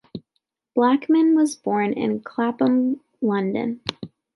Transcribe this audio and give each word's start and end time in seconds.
Blackman 0.73 1.35
was 1.35 1.55
born 1.55 1.93
in 1.93 2.21
Clapham, 2.21 3.01
London. 3.21 3.81